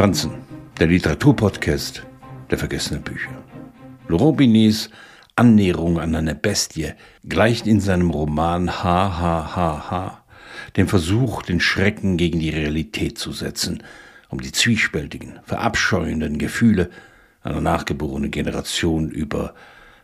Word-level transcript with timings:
Franzen, 0.00 0.30
der 0.78 0.86
Literaturpodcast 0.86 2.06
der 2.50 2.56
vergessenen 2.56 3.02
Bücher. 3.02 3.44
Laurent 4.08 4.38
Binets 4.38 4.88
Annäherung 5.36 6.00
an 6.00 6.14
eine 6.14 6.34
Bestie 6.34 6.94
gleicht 7.28 7.66
in 7.66 7.80
seinem 7.80 8.08
Roman 8.08 8.82
HHHH 8.82 10.22
dem 10.78 10.88
Versuch, 10.88 11.42
den 11.42 11.60
Schrecken 11.60 12.16
gegen 12.16 12.40
die 12.40 12.48
Realität 12.48 13.18
zu 13.18 13.32
setzen, 13.32 13.82
um 14.30 14.40
die 14.40 14.52
zwiespältigen, 14.52 15.38
verabscheuenden 15.42 16.38
Gefühle 16.38 16.88
einer 17.42 17.60
nachgeborenen 17.60 18.30
Generation 18.30 19.10
über 19.10 19.52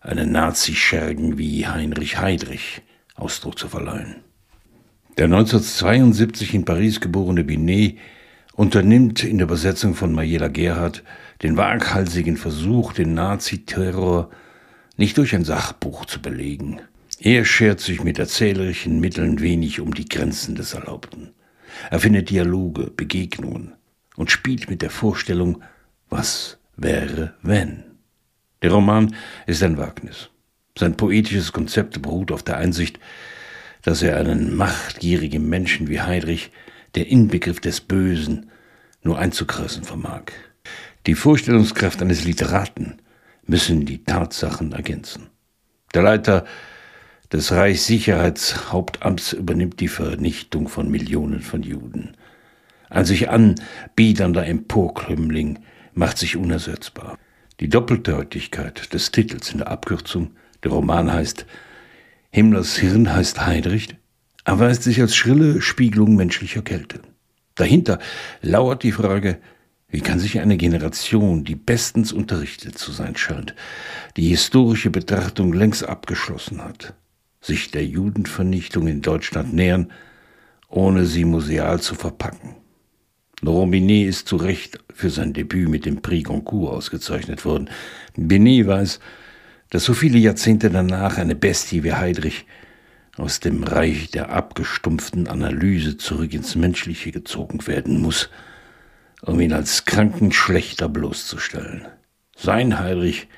einen 0.00 0.32
Nazi-Schergen 0.32 1.38
wie 1.38 1.68
Heinrich 1.68 2.18
Heydrich 2.20 2.82
Ausdruck 3.14 3.60
zu 3.60 3.68
verleihen. 3.68 4.16
Der 5.18 5.26
1972 5.26 6.52
in 6.52 6.64
Paris 6.64 7.00
geborene 7.00 7.44
Binet 7.44 7.96
unternimmt 8.54 9.24
in 9.24 9.38
der 9.38 9.46
Übersetzung 9.46 9.94
von 9.94 10.12
Mayela 10.12 10.48
Gerhardt 10.48 11.02
den 11.42 11.56
waghalsigen 11.56 12.36
Versuch, 12.36 12.92
den 12.92 13.14
Naziterror 13.14 14.30
nicht 14.96 15.18
durch 15.18 15.34
ein 15.34 15.44
Sachbuch 15.44 16.06
zu 16.06 16.22
belegen. 16.22 16.80
Er 17.18 17.44
schert 17.44 17.80
sich 17.80 18.02
mit 18.02 18.18
erzählerischen 18.18 19.00
Mitteln 19.00 19.40
wenig 19.40 19.80
um 19.80 19.94
die 19.94 20.08
Grenzen 20.08 20.54
des 20.54 20.74
Erlaubten. 20.74 21.30
Er 21.90 22.00
findet 22.00 22.30
Dialoge, 22.30 22.90
Begegnungen 22.90 23.72
und 24.16 24.30
spielt 24.30 24.70
mit 24.70 24.82
der 24.82 24.90
Vorstellung, 24.90 25.62
was 26.08 26.58
wäre, 26.76 27.34
wenn. 27.42 27.84
Der 28.62 28.72
Roman 28.72 29.14
ist 29.46 29.62
ein 29.62 29.78
Wagnis. 29.78 30.30
Sein 30.78 30.96
poetisches 30.96 31.52
Konzept 31.52 32.00
beruht 32.02 32.30
auf 32.30 32.42
der 32.42 32.56
Einsicht, 32.56 32.98
dass 33.82 34.02
er 34.02 34.16
einen 34.16 34.56
machtgierigen 34.56 35.48
Menschen 35.48 35.88
wie 35.88 36.00
Heydrich 36.00 36.50
der 36.94 37.08
Inbegriff 37.08 37.60
des 37.60 37.80
Bösen, 37.80 38.50
nur 39.02 39.18
einzukreisen 39.18 39.84
vermag. 39.84 40.32
Die 41.06 41.14
Vorstellungskraft 41.14 42.00
eines 42.00 42.24
Literaten 42.24 42.98
müssen 43.46 43.84
die 43.84 44.04
Tatsachen 44.04 44.72
ergänzen. 44.72 45.28
Der 45.92 46.02
Leiter 46.02 46.44
des 47.30 47.52
Reichssicherheitshauptamts 47.52 49.32
übernimmt 49.32 49.80
die 49.80 49.88
Vernichtung 49.88 50.68
von 50.68 50.90
Millionen 50.90 51.42
von 51.42 51.62
Juden. 51.62 52.16
Ein 52.88 53.04
sich 53.04 53.28
anbiedernder 53.28 54.46
Emporklümmling 54.46 55.58
macht 55.94 56.18
sich 56.18 56.36
unersetzbar. 56.36 57.18
Die 57.60 57.68
Doppeldeutigkeit 57.68 58.92
des 58.94 59.10
Titels 59.10 59.52
in 59.52 59.58
der 59.58 59.68
Abkürzung, 59.68 60.32
der 60.62 60.72
Roman 60.72 61.12
heißt 61.12 61.46
Himmlers 62.30 62.76
Hirn 62.76 63.14
heißt 63.14 63.46
Heydrich, 63.46 63.96
erweist 64.44 64.82
sich 64.82 65.00
als 65.00 65.16
schrille 65.16 65.60
Spiegelung 65.60 66.16
menschlicher 66.16 66.62
Kälte. 66.62 67.00
Dahinter 67.54 67.98
lauert 68.42 68.82
die 68.82 68.92
Frage, 68.92 69.38
wie 69.88 70.00
kann 70.00 70.18
sich 70.18 70.40
eine 70.40 70.56
Generation, 70.56 71.44
die 71.44 71.54
bestens 71.54 72.12
unterrichtet 72.12 72.76
zu 72.76 72.90
sein 72.90 73.16
scheint, 73.16 73.54
die 74.16 74.28
historische 74.28 74.90
Betrachtung 74.90 75.52
längst 75.52 75.84
abgeschlossen 75.88 76.62
hat, 76.62 76.94
sich 77.40 77.70
der 77.70 77.86
Judenvernichtung 77.86 78.88
in 78.88 79.02
Deutschland 79.02 79.54
nähern, 79.54 79.92
ohne 80.68 81.06
sie 81.06 81.24
museal 81.24 81.80
zu 81.80 81.94
verpacken? 81.94 82.56
Laurent 83.40 83.70
Binet 83.70 84.08
ist 84.08 84.26
zu 84.26 84.36
Recht 84.36 84.78
für 84.92 85.10
sein 85.10 85.32
Debüt 85.32 85.68
mit 85.68 85.86
dem 85.86 86.02
Prix 86.02 86.28
Goncourt 86.28 86.72
ausgezeichnet 86.72 87.44
worden. 87.44 87.70
Binet 88.16 88.66
weiß, 88.66 89.00
dass 89.70 89.84
so 89.84 89.94
viele 89.94 90.18
Jahrzehnte 90.18 90.70
danach 90.70 91.18
eine 91.18 91.34
Bestie 91.34 91.84
wie 91.84 91.92
Heydrich 91.92 92.46
aus 93.16 93.40
dem 93.40 93.62
Reich 93.62 94.10
der 94.10 94.30
abgestumpften 94.30 95.28
Analyse 95.28 95.96
zurück 95.96 96.32
ins 96.34 96.56
Menschliche 96.56 97.12
gezogen 97.12 97.66
werden 97.66 98.00
muss, 98.00 98.30
um 99.22 99.40
ihn 99.40 99.52
als 99.52 99.84
kranken 99.84 100.32
Schlechter 100.32 100.88
bloßzustellen. 100.88 101.86
Sein 102.36 102.78
Heidrich 102.78 103.28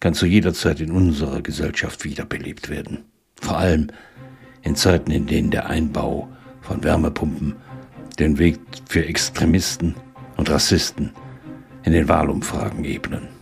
kann 0.00 0.14
zu 0.14 0.26
jeder 0.26 0.54
Zeit 0.54 0.80
in 0.80 0.90
unserer 0.90 1.42
Gesellschaft 1.42 2.04
wiederbelebt 2.04 2.68
werden. 2.68 3.04
Vor 3.40 3.58
allem 3.58 3.88
in 4.62 4.76
Zeiten, 4.76 5.10
in 5.10 5.26
denen 5.26 5.50
der 5.50 5.66
Einbau 5.66 6.28
von 6.60 6.82
Wärmepumpen 6.82 7.56
den 8.18 8.38
Weg 8.38 8.58
für 8.88 9.04
Extremisten 9.04 9.94
und 10.36 10.50
Rassisten 10.50 11.12
in 11.84 11.92
den 11.92 12.08
Wahlumfragen 12.08 12.84
ebnen. 12.84 13.37